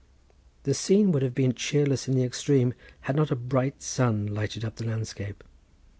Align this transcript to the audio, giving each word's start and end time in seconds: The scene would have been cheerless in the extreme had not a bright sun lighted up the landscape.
The 0.63 0.73
scene 0.73 1.11
would 1.11 1.21
have 1.21 1.35
been 1.35 1.53
cheerless 1.53 2.07
in 2.07 2.15
the 2.15 2.23
extreme 2.23 2.73
had 3.01 3.15
not 3.15 3.29
a 3.29 3.35
bright 3.35 3.83
sun 3.83 4.25
lighted 4.25 4.65
up 4.65 4.77
the 4.77 4.87
landscape. 4.87 5.43